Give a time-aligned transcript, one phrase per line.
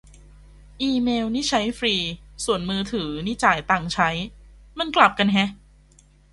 [0.81, 1.95] อีเมล์นี่ใช้ฟรี
[2.45, 4.09] ส่วนมือถือ นี่จ่ายตังค์ใช้
[4.77, 5.49] มันกลับกันแฮะ